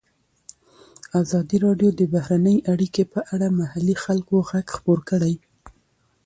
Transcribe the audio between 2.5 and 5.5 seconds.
اړیکې په اړه د محلي خلکو غږ خپور کړی.